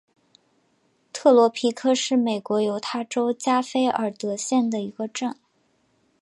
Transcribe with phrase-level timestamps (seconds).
[1.13, 5.35] 特罗皮克是美国犹他州加菲尔德县的一个镇。